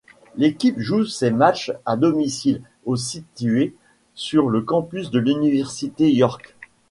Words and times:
L'équipe 0.35 0.79
joue 0.79 1.05
ses 1.05 1.29
matchs 1.29 1.71
à 1.85 1.95
domicile 1.95 2.63
au 2.85 2.95
situé 2.95 3.75
sur 4.15 4.49
le 4.49 4.63
campus 4.63 5.11
de 5.11 5.19
l'Université 5.19 6.09
York. 6.09 6.55